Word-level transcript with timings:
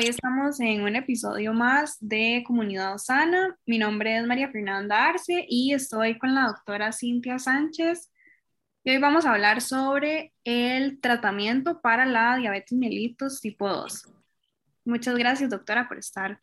hoy 0.00 0.06
estamos 0.06 0.58
en 0.60 0.80
un 0.80 0.96
episodio 0.96 1.52
más 1.52 1.98
de 2.00 2.42
Comunidad 2.46 2.96
Sana. 2.96 3.58
Mi 3.66 3.76
nombre 3.76 4.16
es 4.16 4.26
María 4.26 4.50
Fernanda 4.50 5.10
Arce 5.10 5.44
y 5.46 5.74
estoy 5.74 6.18
con 6.18 6.34
la 6.34 6.46
doctora 6.46 6.90
Cintia 6.90 7.38
Sánchez. 7.38 8.10
Y 8.82 8.92
hoy 8.92 8.96
vamos 8.96 9.26
a 9.26 9.34
hablar 9.34 9.60
sobre 9.60 10.32
el 10.44 11.02
tratamiento 11.02 11.82
para 11.82 12.06
la 12.06 12.38
diabetes 12.38 12.78
mellitus 12.78 13.42
tipo 13.42 13.68
2. 13.68 14.08
Muchas 14.86 15.16
gracias, 15.16 15.50
doctora, 15.50 15.86
por 15.86 15.98
estar 15.98 16.40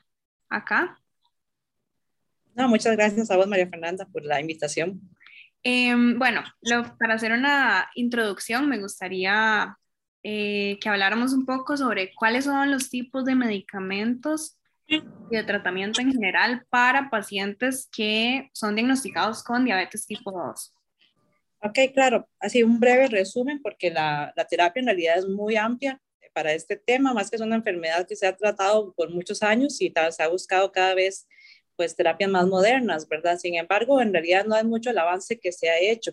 acá. 0.50 0.96
No, 2.54 2.70
muchas 2.70 2.96
gracias 2.96 3.32
a 3.32 3.38
vos, 3.38 3.48
María 3.48 3.68
Fernanda, 3.68 4.06
por 4.06 4.24
la 4.24 4.40
invitación. 4.40 5.02
Em, 5.64 6.20
bueno, 6.20 6.44
para 7.00 7.16
hacer 7.16 7.32
una 7.32 7.90
introducción, 7.96 8.70
me 8.70 8.78
gustaría 8.78 9.76
eh, 10.30 10.78
que 10.82 10.90
habláramos 10.90 11.32
un 11.32 11.46
poco 11.46 11.78
sobre 11.78 12.14
cuáles 12.14 12.44
son 12.44 12.70
los 12.70 12.90
tipos 12.90 13.24
de 13.24 13.34
medicamentos 13.34 14.58
y 14.86 15.02
de 15.30 15.44
tratamiento 15.46 16.02
en 16.02 16.12
general 16.12 16.66
para 16.70 17.10
pacientes 17.10 17.88
que 17.96 18.50
son 18.52 18.76
diagnosticados 18.76 19.42
con 19.42 19.64
diabetes 19.64 20.06
tipo 20.06 20.34
2. 20.34 20.76
Ok, 21.64 21.80
claro, 21.94 22.28
así 22.42 22.62
un 22.62 22.78
breve 22.78 23.08
resumen 23.08 23.62
porque 23.62 23.90
la, 23.90 24.34
la 24.36 24.44
terapia 24.44 24.82
en 24.82 24.88
realidad 24.88 25.18
es 25.18 25.30
muy 25.30 25.56
amplia 25.56 26.02
para 26.34 26.52
este 26.52 26.76
tema, 26.76 27.14
más 27.14 27.30
que 27.30 27.38
es 27.38 27.42
una 27.42 27.56
enfermedad 27.56 28.06
que 28.06 28.18
se 28.18 28.28
ha 28.28 28.36
tratado 28.36 28.94
por 28.98 29.10
muchos 29.10 29.42
años 29.42 29.80
y 29.82 29.94
se 30.12 30.24
ha 30.24 30.28
buscado 30.28 30.74
cada 30.74 30.94
vez 30.94 31.26
pues 31.78 31.96
terapias 31.96 32.30
más 32.30 32.48
modernas, 32.48 33.08
¿verdad? 33.08 33.38
Sin 33.38 33.56
embargo, 33.56 34.02
en 34.02 34.12
realidad 34.12 34.44
no 34.46 34.56
hay 34.56 34.66
mucho 34.66 34.90
el 34.90 34.98
avance 34.98 35.40
que 35.40 35.54
se 35.54 35.70
ha 35.70 35.80
hecho, 35.80 36.12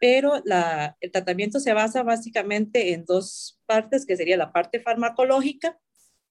pero 0.00 0.40
la, 0.44 0.96
el 1.00 1.10
tratamiento 1.10 1.60
se 1.60 1.72
basa 1.72 2.02
básicamente 2.02 2.92
en 2.92 3.04
dos 3.04 3.60
partes, 3.66 4.06
que 4.06 4.16
sería 4.16 4.36
la 4.36 4.52
parte 4.52 4.80
farmacológica 4.80 5.78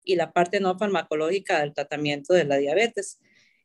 y 0.02 0.16
la 0.16 0.32
parte 0.32 0.60
no 0.60 0.78
farmacológica 0.78 1.60
del 1.60 1.74
tratamiento 1.74 2.34
de 2.34 2.44
la 2.44 2.56
diabetes. 2.56 3.20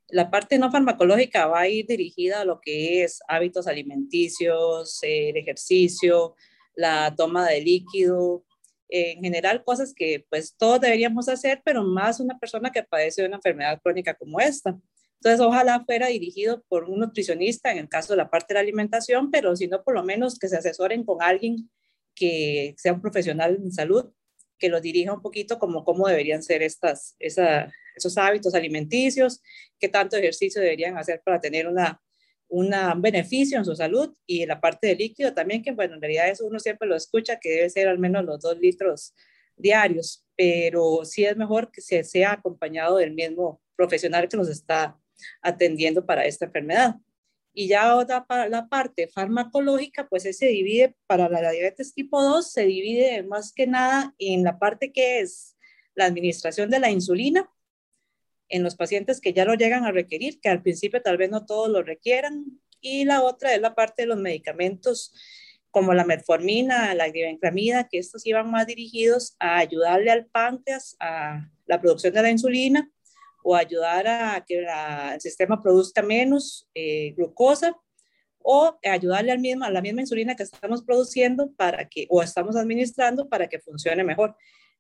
La 0.08 0.32
parte 0.32 0.58
no 0.58 0.72
farmacológica 0.72 1.48
va 1.48 1.62
a 1.62 1.68
ir 1.68 1.86
dirigida 1.86 2.42
a 2.42 2.46
lo 2.46 2.60
que 2.62 3.04
es 3.04 3.20
hábitos 3.28 3.68
alimenticios, 3.68 5.00
el 5.04 5.38
ejercicio, 5.38 6.36
la 6.76 7.14
toma 7.16 7.48
de 7.48 7.62
líquido, 7.62 8.44
en 8.90 9.22
general 9.22 9.64
cosas 9.64 9.94
que 9.94 10.26
pues 10.30 10.56
todos 10.58 10.82
deberíamos 10.82 11.30
hacer, 11.30 11.62
pero 11.64 11.84
más 11.84 12.20
una 12.20 12.40
persona 12.40 12.72
que 12.72 12.84
padece 12.84 13.22
de 13.22 13.28
una 13.28 13.38
enfermedad 13.38 13.80
crónica 13.82 14.16
como 14.16 14.40
esta. 14.40 14.76
Entonces, 15.22 15.42
ojalá 15.46 15.84
fuera 15.84 16.08
dirigido 16.08 16.64
por 16.70 16.86
un 16.86 17.00
nutricionista 17.00 17.72
en 17.72 17.80
el 17.80 17.90
caso 17.90 18.14
de 18.14 18.18
la 18.18 18.30
parte 18.30 18.54
de 18.54 18.56
la 18.56 18.62
alimentación, 18.62 19.32
pero 19.32 19.56
si 19.56 19.68
no, 19.68 19.84
por 19.84 19.94
lo 19.94 20.04
menos 20.04 20.40
que 20.40 20.48
se 20.48 20.58
asesoren 20.58 21.04
con 21.04 21.22
alguien 21.22 21.70
que 22.16 22.74
sea 22.78 22.94
un 22.94 23.02
profesional 23.02 23.58
en 23.62 23.72
salud, 23.72 24.12
que 24.58 24.70
los 24.70 24.82
dirija 24.82 25.14
un 25.14 25.22
poquito 25.22 25.60
como 25.60 25.84
cómo 25.84 26.08
deberían 26.08 26.42
ser 26.42 26.62
estas, 26.62 27.16
esos 27.20 28.18
hábitos 28.18 28.56
alimenticios, 28.56 29.42
qué 29.78 29.90
tanto 29.90 30.16
ejercicio 30.16 30.62
deberían 30.62 30.98
hacer 30.98 31.22
para 31.24 31.42
tener 31.42 31.68
una, 31.68 32.02
un 32.48 32.72
beneficio 33.02 33.58
en 33.58 33.66
su 33.66 33.76
salud 33.76 34.14
y 34.26 34.46
la 34.46 34.62
parte 34.62 34.88
de 34.88 34.96
líquido 34.96 35.34
también, 35.34 35.62
que 35.62 35.72
bueno, 35.72 35.96
en 35.96 36.02
realidad 36.02 36.30
eso 36.30 36.46
uno 36.46 36.60
siempre 36.60 36.88
lo 36.88 36.96
escucha, 36.96 37.40
que 37.40 37.50
debe 37.50 37.70
ser 37.70 37.90
al 37.90 38.00
menos 38.00 38.24
los 38.26 38.40
dos 38.40 38.58
litros 38.58 39.14
diarios, 39.58 40.26
pero 40.38 41.04
sí 41.04 41.26
es 41.26 41.36
mejor 41.36 41.72
que 41.72 41.82
se 41.82 42.04
sea 42.06 42.34
acompañado 42.34 42.98
del 42.98 43.14
mismo 43.14 43.62
profesional 43.76 44.28
que 44.30 44.38
nos 44.38 44.50
está 44.50 44.98
atendiendo 45.42 46.06
para 46.06 46.26
esta 46.26 46.46
enfermedad. 46.46 46.96
Y 47.54 47.68
ya 47.68 47.96
otra 47.96 48.26
la 48.50 48.68
parte 48.70 49.08
farmacológica, 49.08 50.08
pues 50.08 50.24
se 50.24 50.46
divide 50.48 50.96
para 51.08 51.28
la 51.30 51.52
diabetes 51.52 51.94
tipo 51.94 52.22
2, 52.22 52.52
se 52.52 52.66
divide 52.66 53.24
más 53.24 53.52
que 53.54 53.68
nada 53.68 54.14
en 54.18 54.44
la 54.44 54.60
parte 54.60 54.92
que 54.92 55.20
es 55.20 55.58
la 55.96 56.06
administración 56.06 56.70
de 56.70 56.80
la 56.80 56.92
insulina 56.92 57.50
en 58.50 58.64
los 58.64 58.76
pacientes 58.76 59.22
que 59.22 59.34
ya 59.34 59.46
lo 59.46 59.54
llegan 59.54 59.86
a 59.86 59.92
requerir, 59.92 60.40
que 60.40 60.50
al 60.50 60.62
principio 60.62 61.02
tal 61.02 61.18
vez 61.18 61.30
no 61.30 61.46
todos 61.46 61.70
lo 61.70 61.84
requieran, 61.84 62.46
y 62.82 63.06
la 63.06 63.22
otra 63.22 63.54
es 63.54 63.62
la 63.62 63.76
parte 63.76 64.04
de 64.04 64.08
los 64.08 64.18
medicamentos 64.18 65.14
como 65.72 65.94
la 65.94 66.04
metformina, 66.04 66.94
la 66.96 67.10
glibenclamida, 67.10 67.88
que 67.88 68.00
estos 68.00 68.26
iban 68.26 68.50
más 68.50 68.66
dirigidos 68.66 69.36
a 69.40 69.60
ayudarle 69.60 70.10
al 70.10 70.26
páncreas 70.26 70.96
a 71.00 71.48
la 71.68 71.80
producción 71.80 72.14
de 72.14 72.24
la 72.24 72.32
insulina 72.32 72.92
o 73.50 73.56
ayudar 73.56 74.08
a 74.08 74.46
que 74.46 74.60
el 74.60 75.20
sistema 75.20 75.60
produzca 75.60 76.04
menos 76.04 76.68
eh, 76.76 77.14
glucosa 77.18 77.76
o 78.38 78.78
ayudarle 78.84 79.32
al 79.32 79.40
mismo, 79.40 79.66
a 79.66 79.72
la 79.72 79.82
misma 79.82 80.02
insulina 80.02 80.36
que 80.36 80.44
estamos 80.44 80.84
produciendo 80.84 81.52
para 81.54 81.90
que, 81.90 82.06
o 82.12 82.22
estamos 82.22 82.56
administrando 82.56 83.28
para 83.28 83.48
que 83.48 83.58
funcione 83.58 84.04
mejor. 84.04 84.36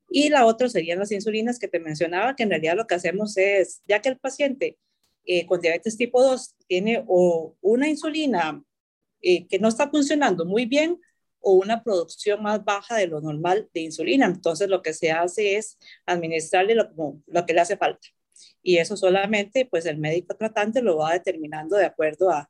Y 0.08 0.29
la 0.29 0.46
otra 0.46 0.69
serían 0.69 1.00
las 1.00 1.12
insulinas 1.12 1.58
que 1.58 1.68
te 1.68 1.79
mencionaba, 1.79 2.35
que 2.35 2.44
en 2.44 2.52
realidad 2.52 2.75
lo 2.75 2.85
que 2.85 2.94
hacemos 2.94 3.35
es, 3.38 3.81
ya 3.88 4.03
que 4.03 4.09
el 4.09 4.19
paciente 4.19 4.78
eh, 5.25 5.47
con 5.47 5.62
diabetes 5.62 5.97
tipo 5.97 6.22
2 6.22 6.56
tiene 6.68 7.03
o 7.08 7.56
una 7.62 7.90
insulina 7.90 8.63
eh, 9.24 9.47
que 9.47 9.58
no 9.58 9.69
está 9.69 9.90
funcionando 9.90 10.46
muy 10.46 10.68
bien 10.68 11.02
o 11.40 11.53
una 11.53 11.84
producción 11.84 12.44
más 12.44 12.63
baja 12.63 12.97
de 12.97 13.08
lo 13.08 13.19
normal 13.19 13.68
de 13.74 13.81
insulina, 13.81 14.28
entonces 14.28 14.69
lo 14.69 14.84
que 14.84 14.94
se 14.94 15.09
hace 15.09 15.56
es 15.56 15.79
administrarle 16.06 16.75
lo, 16.75 16.91
lo 17.25 17.46
que 17.47 17.53
le 17.53 17.62
hace 17.62 17.75
falta. 17.75 18.09
Y 18.62 18.78
eso 18.78 18.98
solamente, 18.98 19.66
pues 19.66 19.86
el 19.86 19.98
médico 19.98 20.36
tratante 20.36 20.82
lo 20.82 20.98
va 20.98 21.14
determinando 21.14 21.76
de 21.76 21.86
acuerdo 21.86 22.30
a, 22.32 22.50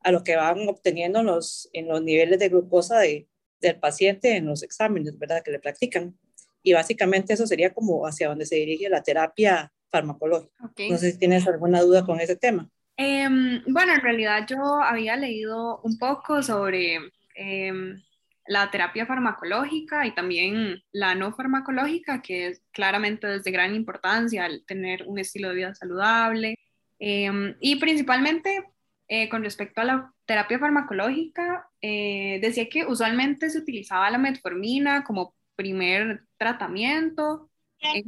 a 0.00 0.12
lo 0.12 0.22
que 0.22 0.36
van 0.36 0.68
obteniendo 0.68 1.22
los, 1.22 1.68
en 1.72 1.88
los 1.88 2.02
niveles 2.02 2.38
de 2.38 2.48
glucosa 2.48 2.98
de, 2.98 3.28
del 3.60 3.78
paciente 3.78 4.36
en 4.36 4.46
los 4.46 4.62
exámenes, 4.62 5.18
¿verdad? 5.18 5.42
Que 5.42 5.50
le 5.50 5.58
practican. 5.58 6.18
Y 6.62 6.72
básicamente 6.72 7.34
eso 7.34 7.46
sería 7.46 7.72
como 7.72 8.06
hacia 8.06 8.28
donde 8.28 8.46
se 8.46 8.56
dirige 8.56 8.88
la 8.88 9.02
terapia 9.02 9.72
farmacológica. 9.90 10.52
No 10.88 10.98
sé 10.98 11.12
si 11.12 11.18
tienes 11.18 11.46
alguna 11.46 11.80
duda 11.80 12.04
con 12.04 12.20
ese 12.20 12.36
tema. 12.36 12.68
Em, 12.96 13.62
bueno, 13.66 13.92
en 13.94 14.00
realidad 14.00 14.46
yo 14.48 14.80
había 14.82 15.16
leído 15.16 15.80
un 15.82 15.98
poco 15.98 16.42
sobre 16.42 16.98
em, 17.34 18.02
la 18.48 18.70
terapia 18.70 19.06
farmacológica 19.06 20.06
y 20.06 20.14
también 20.14 20.82
la 20.92 21.14
no 21.14 21.32
farmacológica, 21.32 22.22
que 22.22 22.48
es 22.48 22.62
claramente 22.72 23.34
es 23.34 23.44
de 23.44 23.50
gran 23.50 23.74
importancia 23.74 24.44
al 24.44 24.64
tener 24.66 25.04
un 25.06 25.18
estilo 25.18 25.48
de 25.48 25.54
vida 25.54 25.74
saludable. 25.74 26.58
Em, 26.98 27.56
y 27.60 27.76
principalmente 27.76 28.64
eh, 29.08 29.28
con 29.28 29.44
respecto 29.44 29.80
a 29.80 29.84
la 29.84 30.12
terapia 30.24 30.58
farmacológica, 30.58 31.68
eh, 31.80 32.40
decía 32.42 32.68
que 32.68 32.84
usualmente 32.86 33.50
se 33.50 33.58
utilizaba 33.58 34.10
la 34.10 34.18
metformina 34.18 35.04
como 35.04 35.34
primer 35.54 36.24
tratamiento. 36.36 37.48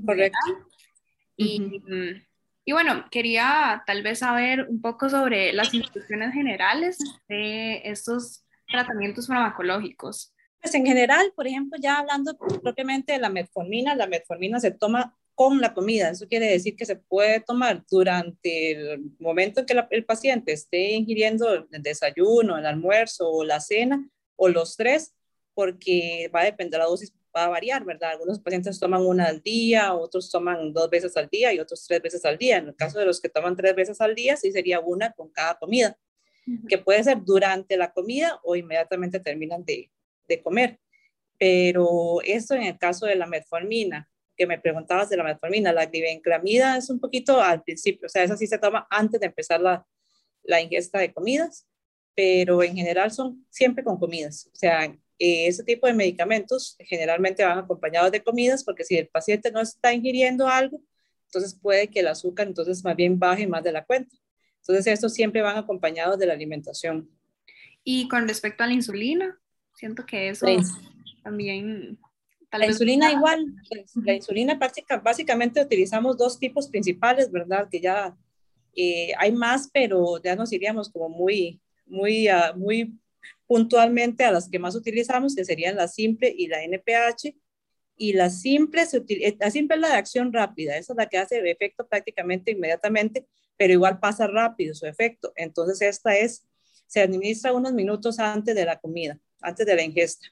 Correcto. 0.04 0.38
Y, 1.36 1.60
mm, 1.60 2.22
y, 2.64 2.72
bueno, 2.72 3.04
quería 3.10 3.84
tal 3.86 4.02
vez 4.02 4.18
saber 4.18 4.66
un 4.68 4.80
poco 4.80 5.08
sobre 5.08 5.52
las 5.52 5.72
instrucciones 5.72 6.34
generales 6.34 6.98
de 7.28 7.82
estos 7.84 8.44
tratamientos 8.68 9.26
farmacológicos. 9.26 10.32
Pues 10.60 10.74
en 10.74 10.86
general, 10.86 11.32
por 11.36 11.46
ejemplo, 11.46 11.78
ya 11.80 11.98
hablando 11.98 12.36
propiamente 12.62 13.12
de 13.12 13.18
la 13.18 13.30
metformina, 13.30 13.94
la 13.94 14.06
metformina 14.06 14.58
se 14.60 14.72
toma 14.72 15.16
con 15.34 15.60
la 15.60 15.72
comida. 15.72 16.10
Eso 16.10 16.26
quiere 16.26 16.46
decir 16.46 16.74
que 16.74 16.84
se 16.84 16.96
puede 16.96 17.40
tomar 17.40 17.84
durante 17.88 18.72
el 18.72 19.12
momento 19.20 19.60
en 19.60 19.66
que 19.66 19.86
el 19.90 20.04
paciente 20.04 20.52
esté 20.52 20.92
ingiriendo 20.94 21.54
el 21.54 21.82
desayuno, 21.82 22.58
el 22.58 22.66
almuerzo 22.66 23.30
o 23.30 23.44
la 23.44 23.60
cena, 23.60 24.04
o 24.34 24.48
los 24.48 24.76
tres, 24.76 25.14
porque 25.54 26.28
va 26.34 26.40
a 26.40 26.44
depender 26.44 26.80
la 26.80 26.86
dosis 26.86 27.12
va 27.36 27.44
a 27.44 27.48
variar, 27.48 27.84
¿verdad? 27.84 28.12
Algunos 28.12 28.40
pacientes 28.40 28.80
toman 28.80 29.04
una 29.06 29.26
al 29.26 29.40
día, 29.42 29.94
otros 29.94 30.30
toman 30.30 30.72
dos 30.72 30.90
veces 30.90 31.16
al 31.16 31.28
día 31.28 31.52
y 31.52 31.60
otros 31.60 31.84
tres 31.86 32.02
veces 32.02 32.24
al 32.24 32.38
día. 32.38 32.56
En 32.56 32.68
el 32.68 32.76
caso 32.76 32.98
de 32.98 33.06
los 33.06 33.20
que 33.20 33.28
toman 33.28 33.56
tres 33.56 33.74
veces 33.74 34.00
al 34.00 34.14
día, 34.14 34.36
sí 34.36 34.50
sería 34.50 34.80
una 34.80 35.12
con 35.12 35.30
cada 35.30 35.58
comida, 35.58 35.96
que 36.68 36.78
puede 36.78 37.04
ser 37.04 37.22
durante 37.24 37.76
la 37.76 37.92
comida 37.92 38.40
o 38.44 38.56
inmediatamente 38.56 39.20
terminan 39.20 39.64
de, 39.64 39.90
de 40.26 40.42
comer. 40.42 40.78
Pero 41.38 42.20
esto 42.24 42.54
en 42.54 42.64
el 42.64 42.78
caso 42.78 43.06
de 43.06 43.16
la 43.16 43.26
metformina, 43.26 44.08
que 44.36 44.46
me 44.46 44.58
preguntabas 44.58 45.08
de 45.08 45.16
la 45.16 45.24
metformina, 45.24 45.72
la 45.72 45.86
glibenclamida 45.86 46.76
es 46.76 46.90
un 46.90 47.00
poquito 47.00 47.40
al 47.40 47.62
principio, 47.62 48.06
o 48.06 48.08
sea, 48.08 48.22
esa 48.22 48.36
sí 48.36 48.46
se 48.46 48.58
toma 48.58 48.86
antes 48.90 49.20
de 49.20 49.26
empezar 49.26 49.60
la, 49.60 49.86
la 50.44 50.60
ingesta 50.60 50.98
de 50.98 51.12
comidas, 51.12 51.66
pero 52.14 52.62
en 52.62 52.74
general 52.74 53.10
son 53.12 53.46
siempre 53.50 53.84
con 53.84 53.98
comidas. 53.98 54.48
O 54.52 54.56
sea, 54.56 54.84
eh, 54.84 55.46
ese 55.46 55.64
tipo 55.64 55.86
de 55.86 55.94
medicamentos 55.94 56.76
generalmente 56.80 57.44
van 57.44 57.58
acompañados 57.58 58.12
de 58.12 58.22
comidas 58.22 58.64
porque 58.64 58.84
si 58.84 58.96
el 58.96 59.08
paciente 59.08 59.50
no 59.50 59.60
está 59.60 59.92
ingiriendo 59.92 60.48
algo, 60.48 60.80
entonces 61.26 61.58
puede 61.60 61.88
que 61.88 62.00
el 62.00 62.08
azúcar 62.08 62.46
entonces 62.46 62.82
más 62.84 62.96
bien 62.96 63.18
baje 63.18 63.46
más 63.46 63.62
de 63.62 63.72
la 63.72 63.84
cuenta. 63.84 64.16
Entonces 64.60 64.86
estos 64.86 65.14
siempre 65.14 65.42
van 65.42 65.56
acompañados 65.56 66.18
de 66.18 66.26
la 66.26 66.34
alimentación. 66.34 67.10
Y 67.84 68.08
con 68.08 68.28
respecto 68.28 68.64
a 68.64 68.66
la 68.66 68.74
insulina, 68.74 69.38
siento 69.74 70.04
que 70.04 70.28
eso 70.28 70.46
también... 71.22 71.98
la 72.52 72.66
insulina 72.66 73.10
igual, 73.12 73.46
la 74.04 74.14
insulina 74.14 74.58
básicamente 75.02 75.62
utilizamos 75.62 76.18
dos 76.18 76.38
tipos 76.38 76.68
principales, 76.68 77.30
¿verdad? 77.30 77.68
Que 77.70 77.80
ya 77.80 78.16
eh, 78.76 79.12
hay 79.18 79.32
más, 79.32 79.70
pero 79.72 80.22
ya 80.22 80.36
nos 80.36 80.52
iríamos 80.52 80.90
como 80.90 81.08
muy, 81.08 81.60
muy, 81.86 82.28
uh, 82.28 82.56
muy 82.56 82.98
puntualmente 83.46 84.24
a 84.24 84.30
las 84.30 84.48
que 84.48 84.58
más 84.58 84.76
utilizamos, 84.76 85.34
que 85.34 85.44
serían 85.44 85.76
la 85.76 85.88
simple 85.88 86.32
y 86.36 86.46
la 86.46 86.62
NPH. 86.62 87.34
Y 87.98 88.12
la 88.12 88.30
simple, 88.30 88.84
eh, 89.08 89.36
la 89.38 89.50
simple 89.50 89.74
es 89.76 89.80
la 89.82 89.88
de 89.88 89.94
acción 89.94 90.32
rápida, 90.32 90.76
esa 90.78 90.92
es 90.92 90.96
la 90.96 91.08
que 91.08 91.18
hace 91.18 91.38
efecto 91.50 91.86
prácticamente 91.86 92.52
inmediatamente, 92.52 93.26
pero 93.56 93.72
igual 93.72 93.98
pasa 93.98 94.28
rápido 94.28 94.74
su 94.74 94.86
efecto. 94.86 95.32
Entonces 95.36 95.82
esta 95.82 96.16
es, 96.16 96.46
se 96.86 97.00
administra 97.00 97.52
unos 97.52 97.72
minutos 97.72 98.18
antes 98.20 98.54
de 98.54 98.64
la 98.64 98.78
comida, 98.78 99.20
antes 99.42 99.66
de 99.66 99.74
la 99.74 99.82
ingesta. 99.82 100.28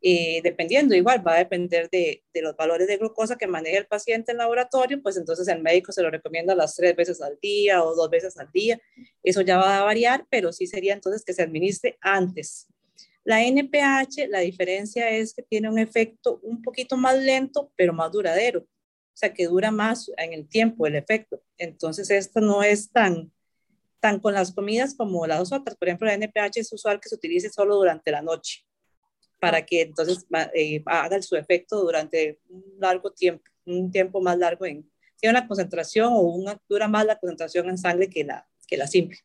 Y 0.00 0.40
dependiendo, 0.42 0.94
igual 0.94 1.26
va 1.26 1.34
a 1.34 1.38
depender 1.38 1.88
de, 1.90 2.22
de, 2.32 2.42
los 2.42 2.56
valores 2.56 2.86
de 2.86 2.98
glucosa 2.98 3.36
que 3.36 3.48
maneja 3.48 3.78
el 3.78 3.86
paciente 3.86 4.30
en 4.30 4.38
laboratorio, 4.38 5.02
pues 5.02 5.16
entonces 5.16 5.48
el 5.48 5.60
médico 5.60 5.90
se 5.90 6.02
lo 6.02 6.10
recomienda 6.10 6.54
las 6.54 6.76
tres 6.76 6.94
veces 6.94 7.20
al 7.20 7.38
día 7.40 7.82
o 7.82 7.94
dos 7.94 8.10
veces 8.10 8.36
al 8.38 8.50
día. 8.52 8.80
Eso 9.22 9.40
ya 9.40 9.56
va 9.56 9.78
a 9.78 9.84
variar, 9.84 10.26
pero 10.30 10.52
sí 10.52 10.66
sería 10.66 10.94
entonces 10.94 11.24
que 11.24 11.32
se 11.32 11.42
administre 11.42 11.98
antes. 12.00 12.68
La 13.28 13.42
NPH, 13.44 14.26
la 14.30 14.38
diferencia 14.38 15.10
es 15.10 15.34
que 15.34 15.42
tiene 15.42 15.68
un 15.68 15.78
efecto 15.78 16.40
un 16.42 16.62
poquito 16.62 16.96
más 16.96 17.14
lento, 17.18 17.70
pero 17.76 17.92
más 17.92 18.10
duradero. 18.10 18.60
O 18.60 19.12
sea, 19.12 19.34
que 19.34 19.48
dura 19.48 19.70
más 19.70 20.10
en 20.16 20.32
el 20.32 20.48
tiempo 20.48 20.86
el 20.86 20.94
efecto. 20.94 21.42
Entonces, 21.58 22.10
esto 22.10 22.40
no 22.40 22.62
es 22.62 22.90
tan, 22.90 23.30
tan 24.00 24.18
con 24.18 24.32
las 24.32 24.54
comidas 24.54 24.94
como 24.94 25.26
las 25.26 25.52
otras. 25.52 25.76
Por 25.76 25.88
ejemplo, 25.88 26.06
la 26.06 26.14
NPH 26.14 26.56
es 26.60 26.72
usual 26.72 27.00
que 27.00 27.10
se 27.10 27.16
utilice 27.16 27.50
solo 27.50 27.76
durante 27.76 28.10
la 28.10 28.22
noche 28.22 28.64
para 29.38 29.66
que 29.66 29.82
entonces 29.82 30.26
eh, 30.54 30.82
haga 30.86 31.20
su 31.20 31.36
efecto 31.36 31.82
durante 31.82 32.40
un 32.48 32.64
largo 32.78 33.12
tiempo, 33.12 33.44
un 33.66 33.92
tiempo 33.92 34.22
más 34.22 34.38
largo 34.38 34.64
en 34.64 34.90
tiene 35.20 35.38
una 35.38 35.46
concentración 35.46 36.14
o 36.14 36.20
una 36.20 36.58
dura 36.66 36.88
más 36.88 37.04
la 37.04 37.18
concentración 37.18 37.68
en 37.68 37.76
sangre 37.76 38.08
que 38.08 38.24
la, 38.24 38.48
que 38.66 38.78
la 38.78 38.86
simple. 38.86 39.18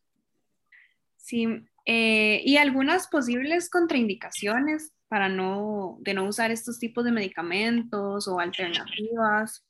Sí, 1.16 1.48
eh, 1.86 2.42
y 2.46 2.58
algunas 2.58 3.08
posibles 3.08 3.70
contraindicaciones 3.70 4.94
para 5.08 5.30
no, 5.30 5.98
de 6.02 6.14
no 6.14 6.26
usar 6.26 6.52
estos 6.52 6.80
tipos 6.80 7.04
de 7.06 7.12
medicamentos 7.12 8.28
o 8.28 8.40
alternativas. 8.40 9.66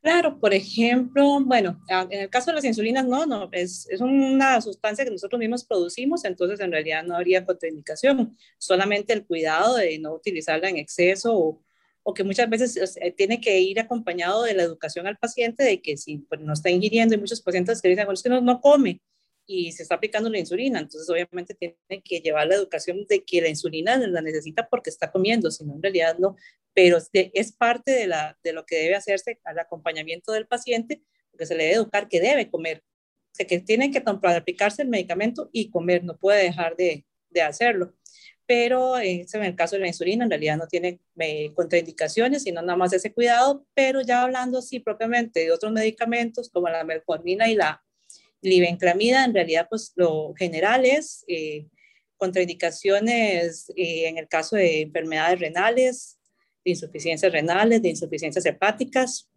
Claro, 0.00 0.38
por 0.38 0.54
ejemplo, 0.54 1.40
bueno, 1.44 1.80
en 1.88 2.20
el 2.20 2.30
caso 2.30 2.50
de 2.50 2.56
las 2.56 2.64
insulinas, 2.64 3.04
no, 3.06 3.26
no, 3.26 3.48
es, 3.50 3.88
es, 3.90 4.00
una 4.00 4.60
sustancia 4.60 5.04
que 5.04 5.10
nosotros 5.10 5.38
mismos 5.40 5.64
producimos, 5.64 6.24
entonces 6.24 6.60
en 6.60 6.70
realidad 6.70 7.02
no 7.02 7.16
habría 7.16 7.44
contraindicación, 7.44 8.36
solamente 8.58 9.12
el 9.12 9.26
cuidado 9.26 9.76
de 9.76 9.98
no 9.98 10.14
utilizarla 10.14 10.68
en 10.68 10.76
exceso 10.76 11.36
o, 11.36 11.62
o 12.04 12.14
que 12.14 12.22
muchas 12.22 12.48
veces 12.48 12.96
eh, 13.00 13.10
tiene 13.10 13.40
que 13.40 13.58
ir 13.60 13.80
acompañado 13.80 14.44
de 14.44 14.54
la 14.54 14.62
educación 14.62 15.06
al 15.06 15.18
paciente 15.18 15.64
de 15.64 15.82
que 15.82 15.96
si 15.96 16.18
pues, 16.18 16.40
no 16.40 16.52
está 16.52 16.70
ingiriendo, 16.70 17.14
hay 17.14 17.20
muchos 17.20 17.42
pacientes 17.42 17.82
que 17.82 17.88
dicen, 17.88 18.04
bueno, 18.04 18.14
es 18.14 18.22
que 18.22 18.28
no, 18.28 18.40
no 18.40 18.60
come 18.60 19.00
y 19.50 19.72
se 19.72 19.82
está 19.82 19.94
aplicando 19.94 20.28
la 20.28 20.38
insulina, 20.38 20.78
entonces 20.78 21.08
obviamente 21.08 21.54
tiene 21.54 22.02
que 22.04 22.20
llevar 22.20 22.46
la 22.46 22.54
educación 22.54 23.06
de 23.08 23.24
que 23.24 23.40
la 23.40 23.48
insulina 23.48 23.96
la 23.96 24.20
necesita 24.20 24.68
porque 24.68 24.90
está 24.90 25.10
comiendo, 25.10 25.50
si 25.50 25.64
no 25.64 25.74
en 25.74 25.82
realidad 25.82 26.18
no, 26.18 26.36
pero 26.74 26.98
es 27.12 27.52
parte 27.52 27.92
de, 27.92 28.06
la, 28.06 28.38
de 28.44 28.52
lo 28.52 28.66
que 28.66 28.76
debe 28.76 28.94
hacerse 28.94 29.40
al 29.44 29.58
acompañamiento 29.58 30.32
del 30.32 30.46
paciente, 30.46 31.02
porque 31.30 31.46
se 31.46 31.54
le 31.54 31.64
debe 31.64 31.76
educar 31.76 32.08
que 32.08 32.20
debe 32.20 32.50
comer, 32.50 32.84
o 32.84 33.34
sea, 33.34 33.46
que 33.46 33.58
tiene 33.60 33.90
que 33.90 34.02
aplicarse 34.04 34.82
el 34.82 34.88
medicamento 34.88 35.48
y 35.50 35.70
comer, 35.70 36.04
no 36.04 36.18
puede 36.18 36.42
dejar 36.42 36.76
de, 36.76 37.06
de 37.30 37.40
hacerlo. 37.40 37.94
Pero 38.44 38.98
en 38.98 39.26
el 39.42 39.56
caso 39.56 39.76
de 39.76 39.82
la 39.82 39.88
insulina, 39.88 40.24
en 40.24 40.30
realidad 40.30 40.58
no 40.58 40.66
tiene 40.66 41.00
eh, 41.18 41.52
contraindicaciones, 41.54 42.42
sino 42.42 42.60
nada 42.60 42.76
más 42.76 42.92
ese 42.92 43.14
cuidado, 43.14 43.66
pero 43.74 44.02
ya 44.02 44.22
hablando 44.22 44.58
así 44.58 44.78
propiamente 44.78 45.40
de 45.40 45.52
otros 45.52 45.72
medicamentos 45.72 46.50
como 46.50 46.68
la 46.68 46.84
metformina 46.84 47.48
y 47.48 47.54
la 47.54 47.82
libenclamida, 48.42 49.24
en 49.24 49.34
realidad, 49.34 49.66
pues 49.68 49.92
lo 49.96 50.34
general 50.34 50.84
es 50.84 51.24
eh, 51.28 51.66
contraindicaciones 52.16 53.70
eh, 53.76 54.08
en 54.08 54.18
el 54.18 54.28
caso 54.28 54.56
de 54.56 54.82
enfermedades 54.82 55.40
renales, 55.40 56.18
de 56.64 56.72
insuficiencias 56.72 57.32
renales, 57.32 57.82
de 57.82 57.90
insuficiencias 57.90 58.44
hepáticas. 58.46 59.30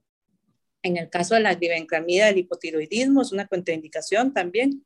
En 0.83 0.97
el 0.97 1.09
caso 1.09 1.35
de 1.35 1.41
la 1.41 1.55
glibenclamida, 1.55 2.29
el 2.29 2.39
hipotiroidismo 2.39 3.21
es 3.21 3.31
una 3.31 3.47
contraindicación 3.47 4.33
también. 4.33 4.85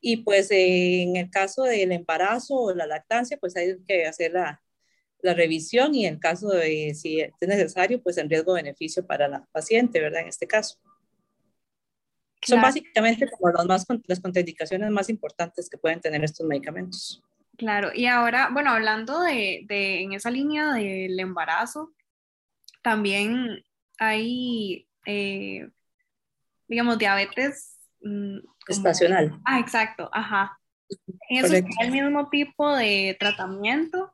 Y 0.00 0.18
pues 0.18 0.48
en 0.50 1.16
el 1.16 1.30
caso 1.30 1.62
del 1.62 1.90
embarazo 1.92 2.56
o 2.56 2.74
la 2.74 2.86
lactancia, 2.86 3.38
pues 3.38 3.56
hay 3.56 3.76
que 3.86 4.04
hacer 4.04 4.32
la, 4.32 4.62
la 5.24 5.34
revisión 5.34 5.94
y 5.94 6.06
en 6.06 6.18
caso 6.18 6.50
de 6.50 6.94
si 6.94 7.20
es 7.20 7.32
necesario, 7.40 8.02
pues 8.02 8.18
en 8.18 8.28
riesgo-beneficio 8.28 9.06
para 9.06 9.26
la 9.26 9.48
paciente, 9.50 9.98
¿verdad? 9.98 10.20
En 10.20 10.28
este 10.28 10.46
caso. 10.46 10.78
Son 12.44 12.60
básicamente 12.60 13.28
como 13.30 13.52
las, 13.52 13.66
más, 13.66 13.86
las 14.06 14.20
contraindicaciones 14.20 14.90
más 14.90 15.08
importantes 15.08 15.68
que 15.68 15.78
pueden 15.78 16.00
tener 16.00 16.22
estos 16.24 16.46
medicamentos. 16.46 17.22
Claro, 17.56 17.90
y 17.94 18.06
ahora, 18.06 18.50
bueno, 18.52 18.70
hablando 18.70 19.20
de, 19.20 19.64
de, 19.66 20.02
en 20.02 20.12
esa 20.12 20.30
línea 20.30 20.72
del 20.72 21.18
embarazo, 21.20 21.92
también 22.82 23.64
hay, 23.98 24.88
eh, 25.06 25.68
digamos, 26.68 26.98
diabetes 26.98 27.78
mm, 28.02 28.38
estacional. 28.68 29.40
Ah, 29.44 29.60
exacto, 29.60 30.10
ajá. 30.12 30.58
¿Eso 31.28 31.54
es 31.54 31.64
el 31.80 31.90
mismo 31.90 32.28
tipo 32.28 32.74
de 32.76 33.16
tratamiento? 33.18 34.13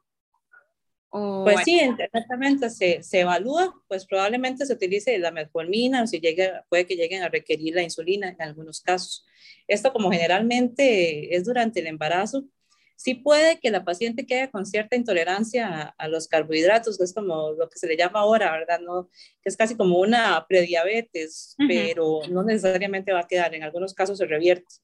Pues 1.10 1.60
sí, 1.64 1.80
exactamente, 1.80 2.70
se, 2.70 3.02
se, 3.02 3.20
evalúa, 3.20 3.74
pues 3.88 4.06
probablemente 4.06 4.64
se 4.64 4.72
utilice 4.72 5.18
la 5.18 5.32
metformina 5.32 6.04
o 6.04 6.06
si 6.06 6.20
llega, 6.20 6.64
puede 6.68 6.86
que 6.86 6.94
lleguen 6.96 7.22
a 7.22 7.28
requerir 7.28 7.74
la 7.74 7.82
insulina 7.82 8.28
en 8.28 8.40
algunos 8.40 8.80
casos. 8.80 9.26
Esto 9.66 9.92
como 9.92 10.10
generalmente 10.10 11.34
es 11.34 11.44
durante 11.44 11.80
el 11.80 11.88
embarazo, 11.88 12.44
Sí 13.00 13.14
puede 13.14 13.58
que 13.58 13.70
la 13.70 13.82
paciente 13.82 14.26
quede 14.26 14.50
con 14.50 14.66
cierta 14.66 14.94
intolerancia 14.94 15.94
a, 15.96 16.08
los 16.08 16.28
carbohidratos, 16.28 16.98
que 16.98 17.04
es 17.04 17.14
como 17.14 17.52
lo 17.52 17.70
que 17.70 17.78
se 17.78 17.86
le 17.86 17.96
llama 17.96 18.20
ahora, 18.20 18.52
¿verdad? 18.52 18.78
No, 18.78 19.08
que 19.42 19.48
es 19.48 19.56
casi 19.56 19.74
como 19.74 19.98
una 19.98 20.44
prediabetes, 20.46 21.56
pero 21.66 22.20
no 22.28 22.42
necesariamente 22.42 23.14
va 23.14 23.20
a 23.20 23.26
quedar, 23.26 23.54
en 23.54 23.62
algunos 23.62 23.94
casos 23.94 24.18
se 24.18 24.26
revierte. 24.26 24.74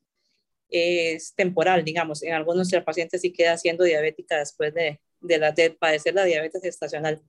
Es 0.71 1.35
temporal, 1.35 1.85
digamos, 1.85 2.23
en 2.23 2.33
algunos 2.33 2.73
el 2.73 2.85
paciente 2.85 3.19
sí 3.19 3.35
queda 3.35 3.59
siendo 3.59 3.85
diabética 3.85 4.39
después 4.39 4.73
de, 4.73 4.99
de, 5.21 5.39
la, 5.39 5.53
de 5.53 5.71
padecer 5.71 6.15
la 6.15 6.25
diabetes 6.25 6.63
gestacional, 6.63 7.23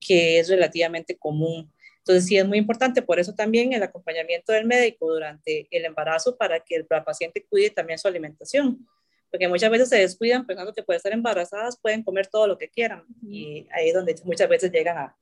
que 0.00 0.38
es 0.38 0.48
relativamente 0.48 1.16
común. 1.16 1.72
Entonces 1.98 2.26
sí 2.26 2.36
es 2.36 2.46
muy 2.46 2.58
importante, 2.58 3.02
por 3.02 3.20
eso 3.20 3.34
también 3.34 3.72
el 3.72 3.82
acompañamiento 3.82 4.52
del 4.52 4.66
médico 4.66 5.12
durante 5.12 5.68
el 5.70 5.84
embarazo 5.84 6.36
para 6.36 6.60
que 6.60 6.74
el 6.76 6.86
paciente 6.86 7.46
cuide 7.48 7.70
también 7.70 7.98
su 7.98 8.08
alimentación 8.08 8.86
porque 9.32 9.48
muchas 9.48 9.70
veces 9.70 9.88
se 9.88 9.96
descuidan 9.96 10.46
pensando 10.46 10.74
que 10.74 10.82
pueden 10.82 10.98
estar 10.98 11.12
embarazadas, 11.12 11.78
pueden 11.80 12.02
comer 12.02 12.26
todo 12.26 12.46
lo 12.46 12.58
que 12.58 12.68
quieran 12.68 13.06
y 13.26 13.66
ahí 13.72 13.88
es 13.88 13.94
donde 13.94 14.14
muchas 14.24 14.46
veces 14.46 14.70
llegan 14.70 14.98
a, 14.98 15.16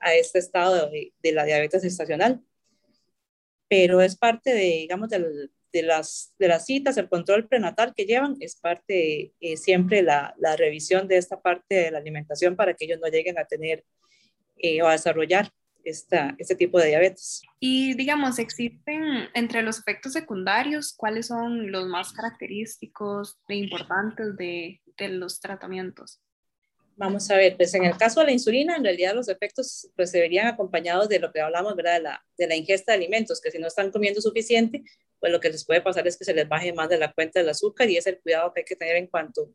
a 0.00 0.14
este 0.14 0.38
estado 0.38 0.90
de, 0.90 1.14
de, 1.22 1.32
la 1.32 1.44
diabetes 1.44 1.82
estacional. 1.82 2.44
Pero 3.66 4.02
es 4.02 4.16
parte 4.16 4.52
de, 4.52 4.60
digamos, 4.60 5.08
de, 5.74 5.82
las, 5.82 6.32
de 6.38 6.46
las 6.48 6.64
citas, 6.64 6.96
el 6.96 7.08
control 7.08 7.48
prenatal 7.48 7.92
que 7.94 8.06
llevan, 8.06 8.36
es 8.38 8.54
parte 8.54 9.32
eh, 9.40 9.56
siempre 9.56 10.02
la, 10.02 10.32
la, 10.38 10.54
revisión 10.56 11.08
de 11.08 11.16
esta 11.16 11.42
parte 11.42 11.74
de 11.74 11.90
la 11.90 11.98
alimentación 11.98 12.54
para 12.54 12.74
que 12.74 12.84
ellos 12.84 13.00
no 13.02 13.08
lleguen 13.08 13.38
a 13.38 13.44
tener 13.44 13.84
eh, 14.56 14.80
o 14.82 14.86
a 14.86 14.92
desarrollar 14.92 15.50
esta, 15.82 16.36
este 16.38 16.54
tipo 16.54 16.78
de 16.78 16.86
diabetes. 16.86 17.42
Y 17.58 17.94
digamos, 17.94 18.38
existen 18.38 19.28
entre 19.34 19.62
los 19.62 19.80
efectos 19.80 20.12
secundarios, 20.12 20.94
¿cuáles 20.96 21.26
son 21.26 21.72
los 21.72 21.88
más 21.88 22.12
característicos 22.12 23.36
e 23.48 23.56
importantes 23.56 24.36
de, 24.36 24.80
de 24.96 25.08
los 25.08 25.40
tratamientos? 25.40 26.20
Vamos 26.96 27.28
a 27.32 27.36
ver, 27.36 27.56
pues 27.56 27.74
en 27.74 27.84
el 27.84 27.96
caso 27.96 28.20
de 28.20 28.26
la 28.26 28.32
insulina, 28.32 28.76
en 28.76 28.84
realidad 28.84 29.16
los 29.16 29.28
efectos 29.28 29.90
pues 29.96 30.12
se 30.12 30.20
verían 30.20 30.46
acompañados 30.46 31.08
de 31.08 31.18
lo 31.18 31.32
que 31.32 31.40
hablamos, 31.40 31.74
¿verdad? 31.74 31.94
De 31.94 32.02
la, 32.02 32.24
de 32.38 32.46
la 32.46 32.54
ingesta 32.54 32.92
de 32.92 32.98
alimentos, 32.98 33.40
que 33.40 33.50
si 33.50 33.58
no 33.58 33.66
están 33.66 33.90
comiendo 33.90 34.20
suficiente, 34.20 34.84
pues 35.20 35.32
lo 35.32 35.40
que 35.40 35.50
les 35.50 35.64
puede 35.64 35.80
pasar 35.80 36.06
es 36.06 36.16
que 36.16 36.24
se 36.24 36.34
les 36.34 36.48
baje 36.48 36.72
más 36.72 36.88
de 36.88 36.98
la 36.98 37.12
cuenta 37.12 37.40
del 37.40 37.48
azúcar 37.48 37.88
y 37.90 37.96
es 37.96 38.06
el 38.06 38.18
cuidado 38.20 38.52
que 38.52 38.60
hay 38.60 38.64
que 38.64 38.76
tener 38.76 38.96
en 38.96 39.06
cuanto 39.06 39.54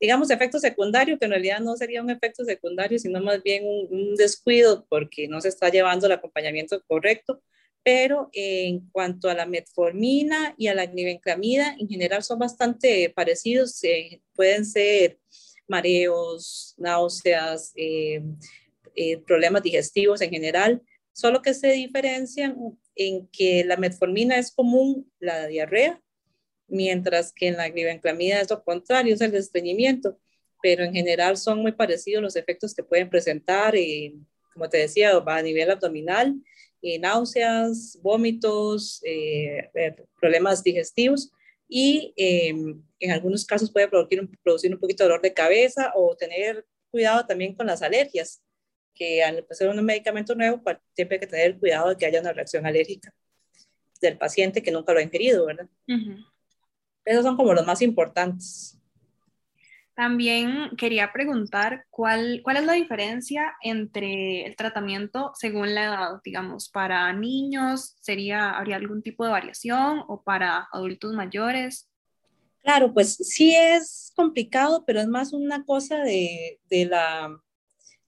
digamos, 0.00 0.30
efecto 0.30 0.58
secundario, 0.58 1.18
que 1.18 1.24
en 1.24 1.30
realidad 1.32 1.60
no 1.60 1.76
sería 1.76 2.02
un 2.02 2.10
efecto 2.10 2.44
secundario, 2.44 2.98
sino 2.98 3.20
más 3.20 3.42
bien 3.42 3.64
un, 3.64 4.14
descuido 4.16 4.86
porque 4.88 5.28
no 5.28 5.40
se 5.40 5.48
está 5.48 5.68
llevando 5.70 6.06
el 6.06 6.12
acompañamiento 6.12 6.82
correcto. 6.86 7.42
Pero 7.82 8.30
en 8.32 8.90
cuanto 8.90 9.30
a 9.30 9.34
la 9.34 9.46
metformina 9.46 10.54
y 10.58 10.66
a 10.66 10.74
la 10.74 10.86
glibenclamida, 10.86 11.76
en 11.78 11.88
general 11.88 12.24
son 12.24 12.38
bastante 12.40 13.12
parecidos. 13.14 13.82
Eh, 13.84 14.20
pueden 14.34 14.66
ser 14.66 15.18
mareos, 15.68 16.74
náuseas, 16.78 17.72
eh, 17.76 18.22
eh, 18.96 19.18
problemas 19.18 19.62
digestivos 19.62 20.20
en 20.20 20.30
general, 20.30 20.82
solo 21.12 21.42
que 21.42 21.54
se 21.54 21.72
diferencian 21.72 22.56
en 22.96 23.28
que 23.28 23.64
la 23.64 23.76
metformina 23.76 24.38
es 24.38 24.50
común 24.50 25.10
la 25.20 25.46
diarrea 25.46 26.02
mientras 26.68 27.32
que 27.32 27.48
en 27.48 27.56
la 27.56 27.68
glibenclamida 27.68 28.40
es 28.40 28.50
lo 28.50 28.62
contrario, 28.64 29.14
es 29.14 29.20
el 29.20 29.34
estreñimiento, 29.34 30.18
pero 30.62 30.84
en 30.84 30.92
general 30.92 31.36
son 31.36 31.60
muy 31.60 31.72
parecidos 31.72 32.22
los 32.22 32.36
efectos 32.36 32.74
que 32.74 32.82
pueden 32.82 33.08
presentar, 33.08 33.76
y, 33.76 34.20
como 34.52 34.68
te 34.68 34.78
decía, 34.78 35.12
a 35.16 35.42
nivel 35.42 35.70
abdominal, 35.70 36.34
y 36.80 36.98
náuseas, 36.98 37.98
vómitos, 38.02 39.00
eh, 39.04 39.70
problemas 40.20 40.62
digestivos 40.62 41.30
y 41.68 42.12
em, 42.16 42.80
en 43.00 43.10
algunos 43.10 43.44
casos 43.44 43.72
puede 43.72 43.88
producir 43.88 44.20
un, 44.20 44.30
producir 44.42 44.72
un 44.72 44.78
poquito 44.78 45.02
de 45.02 45.08
dolor 45.08 45.22
de 45.22 45.34
cabeza 45.34 45.92
o 45.96 46.14
tener 46.16 46.64
cuidado 46.90 47.26
también 47.26 47.54
con 47.54 47.66
las 47.66 47.82
alergias, 47.82 48.40
que 48.96 49.22
al 49.22 49.38
empezar 49.38 49.68
un 49.68 49.84
medicamento 49.84 50.34
nuevo, 50.34 50.60
siempre 50.94 51.16
hay 51.16 51.20
que 51.20 51.26
tener 51.26 51.58
cuidado 51.58 51.90
de 51.90 51.96
que 51.96 52.06
haya 52.06 52.20
una 52.20 52.32
reacción 52.32 52.66
alérgica 52.66 53.14
del 54.00 54.18
paciente 54.18 54.62
que 54.62 54.72
nunca 54.72 54.92
lo 54.92 54.98
ha 54.98 55.02
ingerido, 55.02 55.46
¿verdad? 55.46 55.68
Esos 57.04 57.24
son 57.24 57.36
como 57.36 57.54
los 57.54 57.64
más 57.64 57.82
importantes. 57.82 58.78
También 59.94 60.76
quería 60.76 61.10
preguntar 61.10 61.86
cuál, 61.88 62.40
cuál 62.42 62.58
es 62.58 62.64
la 62.64 62.74
diferencia 62.74 63.54
entre 63.62 64.44
el 64.44 64.54
tratamiento 64.54 65.32
según 65.34 65.74
la 65.74 65.84
edad, 65.84 66.20
digamos, 66.22 66.68
para 66.68 67.10
niños, 67.14 67.96
sería, 68.00 68.50
¿habría 68.50 68.76
algún 68.76 69.02
tipo 69.02 69.24
de 69.24 69.30
variación 69.30 70.02
o 70.06 70.22
para 70.22 70.68
adultos 70.70 71.14
mayores? 71.14 71.88
Claro, 72.62 72.92
pues 72.92 73.14
sí 73.14 73.54
es 73.54 74.12
complicado, 74.14 74.84
pero 74.86 75.00
es 75.00 75.06
más 75.06 75.32
una 75.32 75.64
cosa 75.64 76.02
de, 76.02 76.60
de 76.68 76.84
la, 76.84 77.40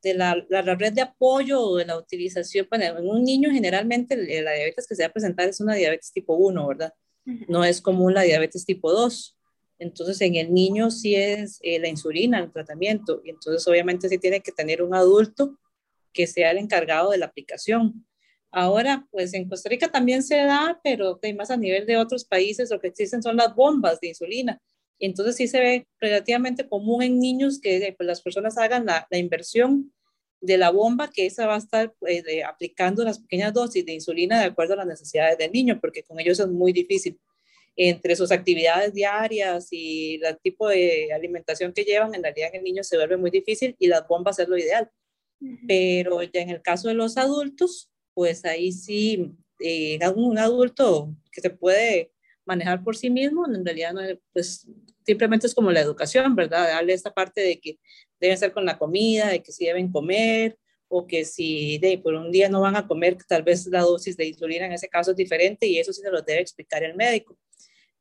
de 0.03 0.15
la, 0.15 0.45
la, 0.49 0.63
red 0.63 0.93
de 0.93 1.03
apoyo 1.03 1.61
o 1.61 1.77
de 1.77 1.85
la 1.85 1.99
utilización. 1.99 2.67
Bueno, 2.71 2.85
en 2.99 3.09
un 3.09 3.25
niño 3.25 3.51
generalmente 3.51 4.17
la 4.17 4.53
diabetes 4.53 4.87
que 4.87 4.95
se 4.95 5.03
va 5.03 5.09
a 5.09 5.13
presentar 5.13 5.49
es 5.49 5.61
una 5.61 5.75
diabetes 5.75 6.13
tipo 6.13 6.35
1, 6.35 6.69
¿verdad? 6.69 6.95
No 7.47 7.63
es 7.65 7.83
común 7.83 8.15
la 8.15 8.23
diabetes 8.23 8.65
tipo 8.65 8.91
2. 8.91 9.39
Entonces, 9.79 10.21
en 10.23 10.35
el 10.37 10.53
niño 10.53 10.91
sí 10.91 11.15
es 11.15 11.59
eh, 11.63 11.79
la 11.79 11.89
insulina 11.89 12.39
el 12.41 12.53
tratamiento, 12.53 13.21
y 13.25 13.31
entonces 13.31 13.67
obviamente 13.69 14.09
sí 14.09 14.19
tiene 14.19 14.41
que 14.41 14.51
tener 14.51 14.83
un 14.83 14.95
adulto 14.95 15.59
que 16.13 16.27
sea 16.27 16.51
el 16.51 16.59
encargado 16.59 17.11
de 17.11 17.19
la 17.19 17.27
aplicación. 17.27 18.07
Ahora, 18.51 19.07
pues 19.11 19.35
en 19.35 19.49
Costa 19.49 19.69
Rica 19.69 19.89
también 19.89 20.23
se 20.23 20.37
da, 20.37 20.81
pero 20.83 21.21
más 21.37 21.51
a 21.51 21.57
nivel 21.57 21.87
de 21.87 21.99
otros 21.99 22.25
países 22.25 22.71
lo 22.71 22.81
que 22.81 22.89
existen 22.89 23.23
son 23.23 23.37
las 23.37 23.55
bombas 23.55 24.01
de 24.01 24.09
insulina. 24.09 24.61
Entonces 24.99 25.37
sí 25.37 25.49
se 25.49 25.61
ve 25.61 25.87
relativamente 26.01 26.69
común 26.69 27.03
en 27.03 27.19
niños 27.19 27.61
que 27.61 27.95
pues, 27.97 28.07
las 28.07 28.21
personas 28.21 28.59
hagan 28.59 28.87
la, 28.87 29.07
la, 29.11 29.19
inversión 29.19 29.93
de 30.41 30.59
la 30.59 30.71
bomba, 30.71 31.11
que 31.11 31.27
esa 31.27 31.47
va 31.47 31.55
a 31.55 31.59
estar 31.59 31.95
pues, 31.99 32.25
aplicando 32.47 33.05
las 33.05 33.21
pequeñas 33.21 33.53
dosis 33.53 33.85
de 33.85 33.95
insulina 33.95 34.41
de 34.41 34.47
acuerdo 34.47 34.75
a 34.75 34.79
las 34.79 34.87
necesidades 34.87 35.39
del 35.39 35.53
niño, 35.53 35.79
porque 35.81 36.03
con 36.03 36.19
ellos 36.21 36.41
es 36.41 36.49
muy 36.49 36.73
difícil 36.73 37.19
entre 37.79 38.17
sus 38.17 38.33
actividades 38.33 38.93
diarias 38.93 39.69
y 39.71 40.21
el 40.23 40.37
tipo 40.39 40.69
de 40.69 41.13
alimentación 41.13 41.73
que 41.73 41.85
llevan, 41.85 42.13
en 42.13 42.25
realidad 42.25 42.51
en 42.53 42.59
el 42.59 42.65
niño 42.65 42.83
se 42.83 42.97
vuelve 42.97 43.17
muy 43.17 43.31
difícil 43.31 43.77
y 43.79 43.87
las 43.87 44.07
bombas 44.07 44.39
es 44.41 44.49
lo 44.49 44.59
ideal. 44.59 44.91
Pero 45.69 46.21
ya 46.25 46.41
en 46.41 46.51
el 46.51 46.61
caso 46.61 46.89
de 46.89 46.95
los 46.95 47.17
adultos, 47.17 47.89
pues 48.15 48.45
ahí 48.45 48.73
sí, 48.73 49.33
eh, 49.61 50.01
un 50.17 50.39
adulto 50.39 51.15
que 51.31 51.41
se 51.41 51.51
puede 51.51 52.11
manejar 52.49 52.83
por 52.83 52.97
sí 52.97 53.11
mismo, 53.11 53.47
en 53.47 53.65
realidad 53.65 53.93
no, 53.93 54.01
pues 54.33 54.67
simplemente 55.05 55.47
es 55.47 55.55
como 55.55 55.71
la 55.71 55.81
educación, 55.81 56.35
¿verdad? 56.35 56.67
Darle 56.67 56.95
esta 56.95 57.13
parte 57.13 57.43
de 57.43 57.61
que 57.61 57.79
deben 58.19 58.39
ser 58.39 58.53
con 58.53 58.65
la 58.65 58.79
comida, 58.79 59.29
de 59.29 59.43
que 59.43 59.53
sí 59.53 59.67
deben 59.67 59.93
comer, 59.93 60.59
o 60.89 61.07
que 61.07 61.25
si 61.25 61.79
de, 61.79 61.99
por 61.99 62.15
un 62.15 62.33
día 62.33 62.49
no 62.49 62.63
van 62.63 62.77
a 62.77 62.87
comer, 62.87 63.19
tal 63.29 63.43
vez 63.43 63.67
la 63.67 63.83
dosis 63.83 64.17
de 64.17 64.27
insulina 64.27 64.67
en 64.67 64.73
ese 64.73 64.89
caso 64.89 65.11
es 65.11 65.17
diferente 65.17 65.67
y 65.67 65.79
eso 65.79 65.93
sí 65.93 66.01
se 66.01 66.11
lo 66.11 66.23
debe 66.23 66.41
explicar 66.41 66.83
el 66.83 66.95
médico. 66.95 67.39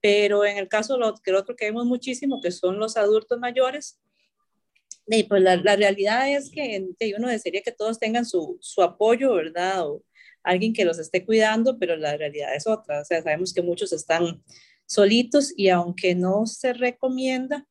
Pero 0.01 0.45
en 0.45 0.57
el 0.57 0.69
caso 0.69 0.97
lo, 0.97 1.13
que 1.15 1.33
otro 1.33 1.55
que 1.55 1.65
vemos 1.65 1.85
muchísimo, 1.85 2.39
que 2.41 2.51
son 2.51 2.79
los 2.79 2.95
adultos 2.95 3.37
mayores, 3.39 3.99
pues 5.27 5.41
la, 5.41 5.57
la, 5.57 5.75
realidad 5.75 6.29
es 6.29 6.49
que 6.49 6.85
uno 7.17 7.27
desearía 7.27 7.61
que 7.61 7.71
todos 7.71 7.99
tengan 7.99 8.25
su, 8.25 8.57
su, 8.61 8.81
apoyo, 8.81 9.33
¿verdad? 9.33 9.87
O 9.87 10.03
alguien 10.47 10.73
que 10.73 10.85
los 10.85 10.97
esté 10.99 11.25
cuidando, 11.25 11.77
pero 11.77 11.95
la 11.95 12.15
realidad 12.17 12.55
es 12.55 12.67
otra. 12.67 13.01
O 13.01 13.05
sea, 13.05 13.21
sabemos 13.21 13.53
que 13.53 13.61
muchos 13.61 13.91
están 13.93 14.41
solitos 14.85 15.53
y 15.55 15.69
aunque 15.69 16.15
no 16.15 16.45
se 16.45 16.73
recomienda 16.73 17.67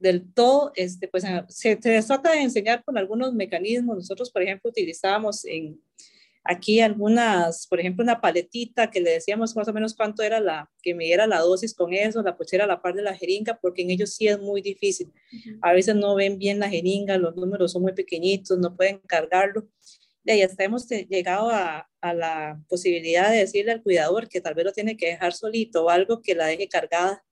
del 0.00 0.32
todo, 0.32 0.72
este, 0.74 1.08
pues 1.08 1.24
se, 1.48 1.78
se 1.80 2.02
trata 2.02 2.32
de 2.32 2.42
enseñar 2.42 2.84
con 2.84 2.98
algunos 2.98 3.34
mecanismos. 3.34 3.96
Nosotros, 3.96 4.30
por 4.30 4.42
ejemplo, 4.42 4.70
utilizamos 4.70 5.44
en, 5.44 5.80
aquí 6.48 6.80
algunas, 6.80 7.66
por 7.66 7.78
ejemplo, 7.78 8.02
una 8.02 8.20
paletita 8.20 8.90
que 8.90 9.00
le 9.00 9.10
decíamos 9.10 9.54
más 9.54 9.68
o 9.68 9.72
menos 9.72 9.94
cuánto 9.94 10.22
era 10.22 10.40
la, 10.40 10.70
que 10.82 10.94
me 10.94 11.04
diera 11.04 11.26
la 11.26 11.40
dosis 11.40 11.74
con 11.74 11.92
eso, 11.92 12.22
la 12.22 12.36
pusiera 12.36 12.64
a 12.64 12.68
la 12.68 12.80
par 12.80 12.94
de 12.94 13.02
la 13.02 13.14
jeringa, 13.14 13.58
porque 13.60 13.82
en 13.82 13.90
ellos 13.90 14.14
sí 14.14 14.28
es 14.28 14.40
muy 14.40 14.62
difícil. 14.62 15.12
A 15.60 15.72
veces 15.72 15.94
no 15.94 16.14
ven 16.14 16.38
bien 16.38 16.58
la 16.58 16.70
jeringa, 16.70 17.18
los 17.18 17.36
números 17.36 17.72
son 17.72 17.82
muy 17.82 17.92
pequeñitos, 17.92 18.58
no 18.58 18.74
pueden 18.74 18.98
cargarlo. 19.00 19.68
Y 20.28 20.30
ahí 20.30 20.42
hasta 20.42 20.62
hemos 20.64 20.86
llegado 20.86 21.48
a, 21.48 21.88
a, 22.02 22.12
la 22.12 22.60
posibilidad 22.68 23.30
de 23.30 23.38
decirle 23.38 23.72
al 23.72 23.82
cuidador 23.82 24.28
que 24.28 24.42
tal 24.42 24.52
vez 24.52 24.66
lo 24.66 24.72
tiene 24.72 24.96
que 24.96 25.06
dejar 25.06 25.32
solito 25.32 25.86
o 25.86 25.88
algo 25.88 26.20
que 26.20 26.34
la 26.34 26.46
deje 26.46 26.68
cargada 26.68 27.24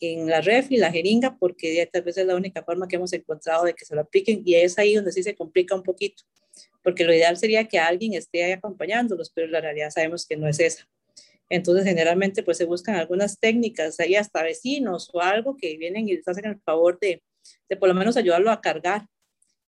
en 0.00 0.26
la 0.26 0.40
refri, 0.40 0.76
la 0.76 0.90
jeringa, 0.90 1.36
porque 1.38 1.88
tal 1.92 2.02
vez 2.02 2.18
es 2.18 2.26
la 2.26 2.34
única 2.34 2.64
forma 2.64 2.88
que 2.88 2.96
hemos 2.96 3.12
encontrado 3.12 3.64
de 3.64 3.74
que 3.74 3.84
se 3.84 3.94
lo 3.94 4.00
apliquen 4.00 4.42
y 4.44 4.56
es 4.56 4.76
ahí 4.76 4.94
donde 4.94 5.12
sí 5.12 5.22
se 5.22 5.36
complica 5.36 5.76
un 5.76 5.84
poquito 5.84 6.24
porque 6.82 7.04
lo 7.04 7.14
ideal 7.14 7.36
sería 7.36 7.66
que 7.68 7.78
alguien 7.78 8.14
esté 8.14 8.44
ahí 8.44 8.52
acompañándolos, 8.52 9.30
pero 9.30 9.46
la 9.46 9.60
realidad 9.60 9.90
sabemos 9.90 10.26
que 10.26 10.36
no 10.36 10.48
es 10.48 10.58
esa. 10.60 10.88
Entonces, 11.48 11.84
generalmente, 11.84 12.42
pues 12.42 12.58
se 12.58 12.64
buscan 12.64 12.96
algunas 12.96 13.38
técnicas, 13.38 14.00
ahí 14.00 14.16
hasta 14.16 14.42
vecinos 14.42 15.10
o 15.12 15.20
algo 15.20 15.56
que 15.56 15.76
vienen 15.76 16.08
y 16.08 16.16
les 16.16 16.26
hacen 16.26 16.46
el 16.46 16.60
favor 16.60 16.98
de, 16.98 17.22
de 17.68 17.76
por 17.76 17.88
lo 17.88 17.94
menos 17.94 18.16
ayudarlo 18.16 18.50
a 18.50 18.60
cargar 18.60 19.06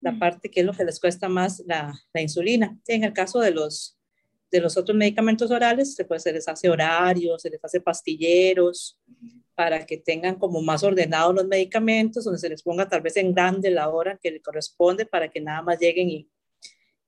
la 0.05 0.19
parte 0.19 0.51
que 0.51 0.61
es 0.61 0.67
lo 0.67 0.73
que 0.73 0.85
les 0.85 1.01
cuesta 1.01 1.29
más 1.29 1.63
la, 1.67 1.93
la 2.13 2.21
insulina. 2.21 2.79
En 2.87 3.03
el 3.03 3.13
caso 3.13 3.41
de 3.41 3.51
los, 3.51 3.99
de 4.51 4.61
los 4.61 4.77
otros 4.77 4.97
medicamentos 4.97 5.51
orales, 5.51 5.97
pues, 6.07 6.23
se 6.23 6.33
les 6.33 6.47
hace 6.47 6.69
horarios, 6.69 7.43
se 7.43 7.51
les 7.51 7.65
hace 7.65 7.81
pastilleros, 7.81 9.01
para 9.55 9.87
que 9.87 9.97
tengan 9.97 10.35
como 10.35 10.61
más 10.63 10.83
ordenados 10.83 11.35
los 11.35 11.47
medicamentos, 11.47 12.25
donde 12.25 12.39
se 12.39 12.49
les 12.49 12.63
ponga 12.63 12.89
tal 12.89 13.01
vez 13.01 13.17
en 13.17 13.33
grande 13.33 13.71
la 13.71 13.89
hora 13.89 14.19
que 14.21 14.31
le 14.31 14.43
corresponde 14.43 15.07
para 15.07 15.29
que 15.29 15.41
nada 15.41 15.63
más 15.63 15.79
lleguen 15.79 16.11
y, 16.11 16.29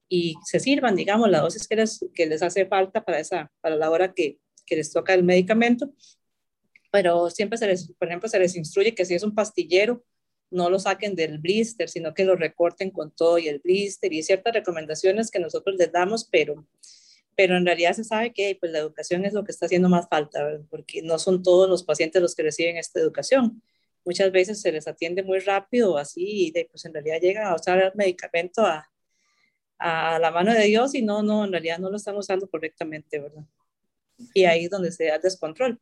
y 0.08 0.34
se 0.44 0.60
sirvan, 0.60 0.96
digamos, 0.96 1.28
la 1.28 1.40
dosis 1.40 1.66
que 1.66 1.76
les, 1.76 2.04
que 2.14 2.26
les 2.26 2.42
hace 2.42 2.64
falta 2.66 3.04
para, 3.04 3.18
esa, 3.18 3.52
para 3.60 3.76
la 3.76 3.90
hora 3.90 4.14
que, 4.14 4.38
que 4.64 4.76
les 4.76 4.92
toca 4.92 5.12
el 5.12 5.24
medicamento. 5.24 5.92
Pero 6.92 7.28
siempre 7.30 7.58
se 7.58 7.66
les, 7.66 7.92
por 7.98 8.08
ejemplo, 8.08 8.28
se 8.28 8.38
les 8.38 8.56
instruye 8.56 8.94
que 8.94 9.04
si 9.04 9.14
es 9.14 9.22
un 9.24 9.34
pastillero, 9.34 10.04
no 10.56 10.70
lo 10.70 10.78
saquen 10.78 11.14
del 11.14 11.38
blister, 11.38 11.88
sino 11.88 12.14
que 12.14 12.24
lo 12.24 12.34
recorten 12.34 12.90
con 12.90 13.10
todo 13.10 13.38
y 13.38 13.48
el 13.48 13.60
blister 13.60 14.12
y 14.12 14.22
ciertas 14.22 14.54
recomendaciones 14.54 15.30
que 15.30 15.38
nosotros 15.38 15.76
les 15.76 15.92
damos, 15.92 16.24
pero, 16.24 16.66
pero 17.36 17.56
en 17.56 17.66
realidad 17.66 17.92
se 17.92 18.04
sabe 18.04 18.32
que 18.32 18.56
pues, 18.58 18.72
la 18.72 18.78
educación 18.78 19.24
es 19.24 19.32
lo 19.32 19.44
que 19.44 19.52
está 19.52 19.66
haciendo 19.66 19.88
más 19.88 20.08
falta, 20.08 20.60
porque 20.70 21.02
no 21.02 21.18
son 21.18 21.42
todos 21.42 21.68
los 21.68 21.84
pacientes 21.84 22.20
los 22.20 22.34
que 22.34 22.42
reciben 22.42 22.76
esta 22.76 22.98
educación. 22.98 23.62
Muchas 24.04 24.32
veces 24.32 24.60
se 24.60 24.72
les 24.72 24.88
atiende 24.88 25.22
muy 25.22 25.38
rápido, 25.40 25.98
así, 25.98 26.48
y 26.48 26.64
pues 26.64 26.84
en 26.84 26.94
realidad 26.94 27.20
llega 27.20 27.48
a 27.48 27.54
usar 27.54 27.78
el 27.78 27.92
medicamento 27.94 28.64
a, 28.64 28.90
a 29.78 30.18
la 30.18 30.30
mano 30.30 30.52
de 30.52 30.64
Dios 30.64 30.94
y 30.94 31.02
no, 31.02 31.22
no, 31.22 31.44
en 31.44 31.52
realidad 31.52 31.78
no 31.78 31.90
lo 31.90 31.96
están 31.96 32.16
usando 32.16 32.48
correctamente, 32.48 33.18
¿verdad? 33.18 33.44
Y 34.32 34.44
ahí 34.44 34.64
es 34.64 34.70
donde 34.70 34.90
se 34.90 35.04
da 35.04 35.16
el 35.16 35.22
descontrol. 35.22 35.80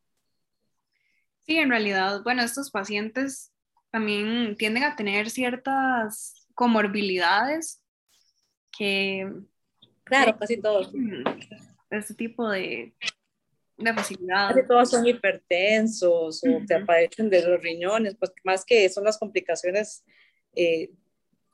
Sí, 1.47 1.59
en 1.59 1.71
realidad, 1.71 2.23
bueno, 2.25 2.43
estos 2.43 2.71
pacientes 2.71 3.54
también 3.95 4.57
tienden 4.57 4.83
a 4.83 4.97
tener 4.97 5.31
ciertas 5.31 6.49
comorbilidades 6.53 7.81
que... 8.77 9.33
Claro, 10.03 10.37
casi 10.37 10.61
todos. 10.61 10.93
Este 11.91 12.15
tipo 12.15 12.51
de, 12.51 12.93
de 13.77 13.95
facilidades. 13.95 14.57
Casi 14.57 14.67
todos 14.67 14.91
son 14.91 15.07
hipertensos 15.07 16.43
o 16.43 16.67
te 16.67 16.75
aparecen 16.75 17.31
de 17.31 17.47
los 17.47 17.63
riñones, 17.63 18.17
pues 18.19 18.33
más 18.43 18.65
que 18.65 18.89
son 18.89 19.05
las 19.05 19.17
complicaciones 19.17 20.05
eh, 20.57 20.91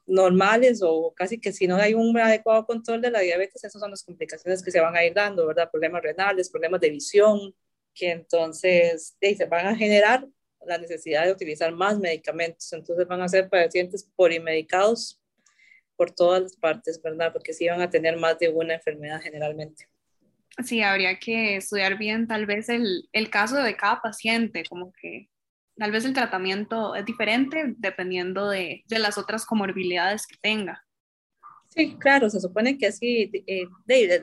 normales 0.06 0.80
o 0.82 1.12
casi 1.14 1.38
que 1.38 1.52
si 1.52 1.66
no 1.66 1.76
hay 1.76 1.92
un 1.92 2.16
adecuado 2.16 2.64
control 2.64 3.02
de 3.02 3.10
la 3.10 3.20
diabetes, 3.20 3.62
esas 3.62 3.82
son 3.82 3.90
las 3.90 4.02
complicaciones 4.02 4.64
que 4.64 4.70
se 4.70 4.80
van 4.80 4.96
a 4.96 5.04
ir 5.04 5.12
dando, 5.12 5.46
¿verdad? 5.46 5.70
Problemas 5.70 6.02
renales, 6.02 6.48
problemas 6.48 6.80
de 6.80 6.88
visión, 6.88 7.54
que 7.92 8.12
entonces 8.12 9.14
se 9.20 9.44
van 9.44 9.66
a 9.66 9.76
generar 9.76 10.26
la 10.66 10.78
necesidad 10.78 11.24
de 11.24 11.32
utilizar 11.32 11.72
más 11.72 11.98
medicamentos. 11.98 12.72
Entonces 12.72 13.06
van 13.06 13.22
a 13.22 13.28
ser 13.28 13.48
pacientes 13.48 14.08
polimedicados 14.16 15.20
por 15.96 16.10
todas 16.10 16.42
las 16.42 16.56
partes, 16.56 17.00
¿verdad? 17.02 17.32
Porque 17.32 17.52
sí 17.52 17.68
van 17.68 17.80
a 17.80 17.90
tener 17.90 18.16
más 18.16 18.38
de 18.38 18.48
una 18.48 18.74
enfermedad 18.74 19.20
generalmente. 19.20 19.86
Sí, 20.64 20.82
habría 20.82 21.18
que 21.18 21.56
estudiar 21.56 21.96
bien 21.96 22.26
tal 22.26 22.46
vez 22.46 22.68
el, 22.68 23.08
el 23.12 23.30
caso 23.30 23.56
de 23.56 23.76
cada 23.76 24.00
paciente, 24.00 24.64
como 24.68 24.92
que 24.92 25.28
Tal 25.80 25.92
vez 25.92 26.04
el 26.04 26.12
tratamiento 26.12 26.94
es 26.94 27.06
diferente 27.06 27.74
dependiendo 27.78 28.50
de, 28.50 28.84
de 28.86 28.98
las 28.98 29.16
otras 29.16 29.46
comorbilidades 29.46 30.26
que 30.26 30.36
tenga. 30.38 30.84
Sí, 31.70 31.96
claro, 31.98 32.28
se 32.28 32.38
supone 32.38 32.76
que 32.76 32.88
así, 32.88 33.30
eh, 33.46 33.66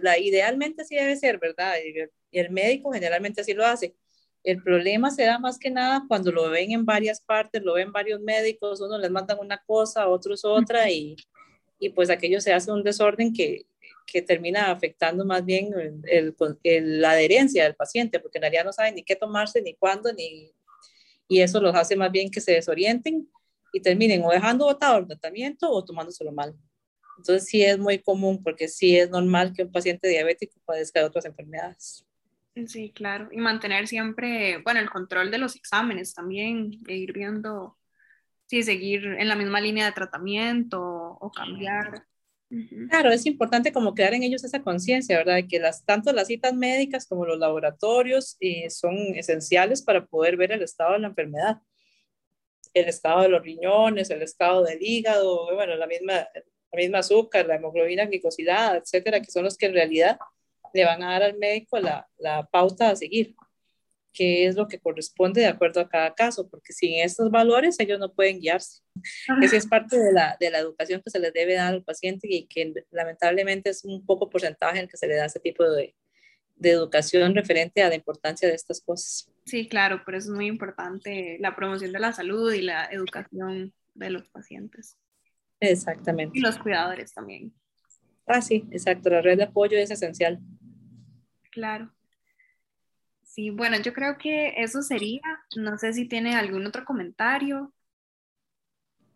la, 0.03 0.19
idealmente 0.19 0.83
así 0.83 0.93
debe 0.93 1.15
ser, 1.15 1.39
¿verdad? 1.39 1.73
Y 2.31 2.37
el 2.37 2.51
médico 2.51 2.91
generalmente 2.91 3.41
así 3.41 3.55
lo 3.55 3.65
hace. 3.65 3.95
El 4.47 4.63
problema 4.63 5.11
se 5.11 5.25
da 5.25 5.39
más 5.39 5.59
que 5.59 5.69
nada 5.69 6.05
cuando 6.07 6.31
lo 6.31 6.49
ven 6.49 6.71
en 6.71 6.85
varias 6.85 7.19
partes, 7.19 7.61
lo 7.61 7.73
ven 7.73 7.91
varios 7.91 8.21
médicos, 8.21 8.79
unos 8.79 9.01
les 9.01 9.11
mandan 9.11 9.39
una 9.39 9.57
cosa, 9.57 10.07
otros 10.07 10.45
otra, 10.45 10.89
y, 10.89 11.17
y 11.79 11.89
pues 11.89 12.09
aquello 12.09 12.39
se 12.39 12.53
hace 12.53 12.71
un 12.71 12.81
desorden 12.81 13.33
que, 13.33 13.65
que 14.05 14.21
termina 14.21 14.71
afectando 14.71 15.25
más 15.25 15.43
bien 15.43 15.73
el, 16.05 16.33
el, 16.63 17.01
la 17.01 17.11
adherencia 17.11 17.65
del 17.65 17.75
paciente, 17.75 18.21
porque 18.21 18.37
en 18.37 18.43
realidad 18.43 18.63
no 18.63 18.71
saben 18.71 18.95
ni 18.95 19.03
qué 19.03 19.17
tomarse, 19.17 19.61
ni 19.61 19.73
cuándo, 19.73 20.13
ni 20.13 20.53
y 21.27 21.41
eso 21.41 21.59
los 21.59 21.75
hace 21.75 21.97
más 21.97 22.09
bien 22.09 22.31
que 22.31 22.39
se 22.39 22.53
desorienten 22.53 23.29
y 23.73 23.81
terminen 23.81 24.23
o 24.23 24.29
dejando 24.29 24.63
botado 24.63 24.99
el 24.99 25.07
tratamiento 25.07 25.69
o 25.69 25.83
tomándoselo 25.83 26.31
mal. 26.31 26.55
Entonces 27.17 27.49
sí 27.49 27.65
es 27.65 27.77
muy 27.77 27.99
común 27.99 28.41
porque 28.41 28.69
sí 28.69 28.97
es 28.97 29.09
normal 29.09 29.51
que 29.51 29.63
un 29.63 29.73
paciente 29.73 30.07
diabético 30.07 30.57
padezca 30.63 31.01
de 31.01 31.07
otras 31.07 31.25
enfermedades. 31.25 32.06
Sí, 32.65 32.91
claro. 32.91 33.29
Y 33.31 33.37
mantener 33.37 33.87
siempre, 33.87 34.57
bueno, 34.63 34.79
el 34.79 34.89
control 34.89 35.29
de 35.29 35.37
los 35.37 35.55
exámenes 35.55 36.13
también, 36.13 36.79
e 36.87 36.95
ir 36.95 37.13
viendo 37.13 37.77
si 38.47 38.63
seguir 38.63 39.05
en 39.05 39.27
la 39.27 39.35
misma 39.35 39.61
línea 39.61 39.85
de 39.85 39.91
tratamiento 39.91 40.81
o 40.81 41.31
cambiar. 41.31 42.05
Claro, 42.89 43.11
es 43.11 43.25
importante 43.25 43.73
como 43.73 43.93
crear 43.93 44.13
en 44.13 44.23
ellos 44.23 44.43
esa 44.45 44.63
conciencia, 44.63 45.17
¿verdad? 45.17 45.35
De 45.35 45.47
que 45.47 45.59
las, 45.59 45.83
tanto 45.83 46.13
las 46.13 46.27
citas 46.27 46.53
médicas 46.53 47.05
como 47.05 47.25
los 47.25 47.37
laboratorios 47.37 48.37
eh, 48.39 48.69
son 48.69 48.95
esenciales 49.15 49.81
para 49.81 50.05
poder 50.05 50.37
ver 50.37 50.53
el 50.53 50.61
estado 50.61 50.93
de 50.93 50.99
la 50.99 51.07
enfermedad. 51.07 51.57
El 52.73 52.87
estado 52.87 53.23
de 53.23 53.29
los 53.29 53.43
riñones, 53.43 54.09
el 54.09 54.21
estado 54.21 54.63
del 54.63 54.77
hígado, 54.81 55.53
bueno, 55.53 55.75
la 55.75 55.87
misma, 55.87 56.13
la 56.13 56.77
misma 56.77 56.99
azúcar, 56.99 57.45
la 57.47 57.55
hemoglobina 57.55 58.05
glicosilada, 58.05 58.77
etcétera, 58.77 59.19
que 59.19 59.31
son 59.31 59.43
los 59.43 59.57
que 59.57 59.65
en 59.65 59.73
realidad 59.73 60.17
le 60.73 60.85
van 60.85 61.03
a 61.03 61.11
dar 61.11 61.23
al 61.23 61.37
médico 61.37 61.79
la, 61.79 62.07
la 62.17 62.45
pauta 62.45 62.89
a 62.89 62.95
seguir 62.95 63.35
qué 64.13 64.47
es 64.47 64.55
lo 64.55 64.67
que 64.67 64.79
corresponde 64.79 65.41
de 65.41 65.47
acuerdo 65.47 65.79
a 65.79 65.87
cada 65.87 66.15
caso, 66.15 66.49
porque 66.49 66.73
sin 66.73 66.95
estos 67.03 67.29
valores 67.29 67.79
ellos 67.79 67.99
no 67.99 68.13
pueden 68.13 68.39
guiarse. 68.39 68.81
Esa 69.43 69.57
es 69.57 69.67
parte 69.67 69.99
de 69.99 70.11
la, 70.11 70.35
de 70.39 70.49
la 70.49 70.57
educación 70.57 71.01
que 71.03 71.11
se 71.11 71.19
les 71.19 71.31
debe 71.33 71.53
dar 71.53 71.73
al 71.73 71.83
paciente 71.83 72.27
y 72.27 72.47
que 72.47 72.73
lamentablemente 72.89 73.69
es 73.69 73.85
un 73.85 74.03
poco 74.03 74.27
porcentaje 74.27 74.79
en 74.79 74.87
que 74.87 74.97
se 74.97 75.07
le 75.07 75.15
da 75.15 75.25
ese 75.25 75.39
tipo 75.39 75.63
de, 75.69 75.93
de 76.55 76.71
educación 76.71 77.35
referente 77.35 77.83
a 77.83 77.89
la 77.89 77.95
importancia 77.95 78.47
de 78.47 78.55
estas 78.55 78.81
cosas. 78.81 79.31
Sí, 79.45 79.69
claro, 79.69 80.03
por 80.03 80.15
eso 80.15 80.31
es 80.31 80.35
muy 80.35 80.47
importante 80.47 81.37
la 81.39 81.55
promoción 81.55 81.91
de 81.91 81.99
la 81.99 82.11
salud 82.11 82.51
y 82.51 82.61
la 82.63 82.85
educación 82.85 83.71
de 83.93 84.09
los 84.09 84.27
pacientes. 84.29 84.97
Exactamente. 85.59 86.37
Y 86.37 86.41
los 86.41 86.57
cuidadores 86.57 87.13
también. 87.13 87.53
Ah, 88.25 88.41
sí, 88.41 88.67
exacto. 88.71 89.09
La 89.09 89.21
red 89.21 89.37
de 89.37 89.43
apoyo 89.43 89.77
es 89.77 89.91
esencial. 89.91 90.39
Claro. 91.57 91.91
Sí, 93.23 93.49
bueno, 93.49 93.77
yo 93.81 93.91
creo 93.91 94.19
que 94.19 94.53
eso 94.57 94.83
sería. 94.83 95.23
No 95.55 95.75
sé 95.79 95.91
si 95.91 96.07
tiene 96.07 96.35
algún 96.35 96.67
otro 96.67 96.85
comentario. 96.85 97.73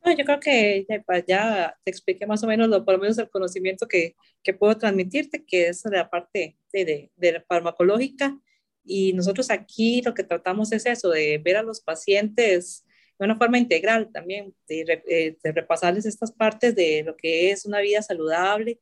No, 0.04 0.12
yo 0.18 0.26
creo 0.26 0.40
que 0.40 0.84
ya, 1.28 1.78
te 1.84 1.92
expliqué 1.92 2.26
más 2.26 2.44
o 2.44 2.48
menos, 2.48 2.68
lo, 2.68 2.84
por 2.84 2.96
lo 2.96 3.02
menos 3.02 3.20
el 3.20 3.30
conocimiento 3.30 3.88
que, 3.88 4.16
que 4.42 4.56
puedo 4.56 4.76
transmitirte, 4.76 5.46
que 5.46 5.68
es 5.68 5.84
la 5.86 6.10
parte 6.10 6.58
de, 6.74 7.12
de, 7.16 7.32
la 7.32 7.44
farmacológica. 7.48 8.36
Y 8.84 9.14
nosotros 9.14 9.52
aquí 9.52 10.02
lo 10.02 10.16
que 10.16 10.24
tratamos 10.24 10.72
es 10.72 10.88
eso, 10.88 11.12
de 11.12 11.38
ver 11.38 11.58
a 11.58 11.62
los 11.62 11.80
pacientes 11.80 12.88
de 13.20 13.26
una 13.26 13.38
forma 13.38 13.60
integral 13.60 14.12
también, 14.12 14.56
de, 14.68 15.04
eh, 15.08 15.38
de 15.44 15.52
repasarles 15.52 16.08
estas 16.08 16.32
partes 16.32 16.74
de 16.74 17.04
lo 17.04 17.16
que 17.16 17.52
es 17.52 17.66
una 17.68 17.82
vida 17.82 18.02
saludable, 18.02 18.80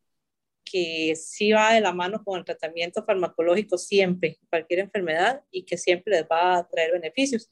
que 0.69 1.15
sí 1.15 1.51
va 1.51 1.73
de 1.73 1.81
la 1.81 1.93
mano 1.93 2.23
con 2.23 2.37
el 2.39 2.45
tratamiento 2.45 3.03
farmacológico 3.03 3.77
siempre, 3.77 4.37
cualquier 4.49 4.79
enfermedad, 4.79 5.43
y 5.51 5.63
que 5.63 5.77
siempre 5.77 6.13
les 6.13 6.23
va 6.23 6.57
a 6.57 6.67
traer 6.67 6.91
beneficios. 6.91 7.49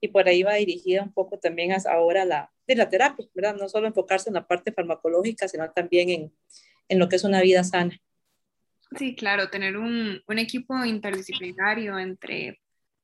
Y 0.00 0.08
por 0.08 0.28
ahí 0.28 0.42
va 0.42 0.54
dirigida 0.54 1.02
un 1.02 1.12
poco 1.12 1.38
también 1.38 1.72
ahora 1.88 2.24
la, 2.24 2.52
de 2.66 2.76
la 2.76 2.88
terapia, 2.88 3.26
¿verdad? 3.34 3.56
No 3.56 3.68
solo 3.68 3.86
enfocarse 3.86 4.30
en 4.30 4.34
la 4.34 4.46
parte 4.46 4.72
farmacológica, 4.72 5.48
sino 5.48 5.70
también 5.70 6.10
en, 6.10 6.32
en 6.88 6.98
lo 6.98 7.08
que 7.08 7.16
es 7.16 7.24
una 7.24 7.40
vida 7.40 7.64
sana. 7.64 8.00
Sí, 8.98 9.14
claro, 9.14 9.48
tener 9.48 9.76
un, 9.76 10.20
un 10.26 10.38
equipo 10.38 10.84
interdisciplinario 10.84 11.98
entre 11.98 12.60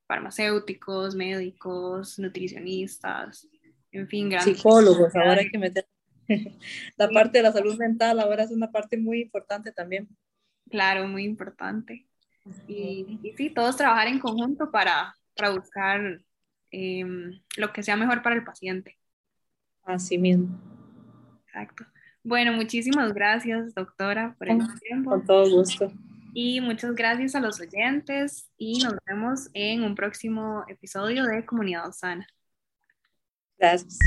farmacéuticos, 0.07 1.15
médicos, 1.15 2.19
nutricionistas, 2.19 3.49
en 3.91 4.09
fin, 4.09 4.31
psicólogos, 4.41 5.15
ahora 5.17 5.41
hay 5.41 5.51
que 5.51 5.59
meter 5.59 5.87
la 6.97 7.09
parte 7.11 7.39
de 7.39 7.45
la 7.45 7.53
salud 7.53 7.77
mental 7.79 8.21
ahora 8.21 8.45
es 8.45 8.51
una 8.51 8.71
parte 8.71 8.97
muy 8.97 9.23
importante 9.23 9.73
también. 9.73 10.09
Claro, 10.71 11.09
muy 11.09 11.25
importante. 11.25 12.07
Y, 12.67 13.35
sí, 13.37 13.51
todos 13.51 13.77
trabajar 13.77 14.09
en 14.09 14.19
conjunto 14.19 14.71
para, 14.71 15.15
para 15.37 15.51
buscar 15.51 16.21
em, 16.71 17.41
lo 17.57 17.73
que 17.73 17.83
sea 17.83 17.97
mejor 17.97 18.23
para 18.23 18.37
el 18.37 18.45
paciente. 18.45 18.99
Así 19.83 20.19
mismo. 20.19 20.49
Exacto. 21.47 21.85
Bueno, 22.23 22.53
muchísimas 22.53 23.15
gracias, 23.15 23.75
doctora, 23.75 24.35
por 24.39 24.51
el 24.51 24.59
tiempo. 24.81 25.11
Con 25.11 25.25
todo 25.25 25.51
gusto. 25.51 25.93
Y 26.35 26.61
muchas 26.61 26.95
gracias 26.95 27.35
a 27.35 27.41
los 27.41 27.59
oyentes 27.61 28.49
y 28.59 28.81
nos 28.83 28.95
vemos 29.07 29.49
en 29.55 29.83
un 29.83 29.95
próximo 29.95 30.65
episodio 30.69 31.25
de 31.25 31.45
Comunidad 31.45 31.91
Sana. 31.93 32.27
Gracias. 33.59 33.99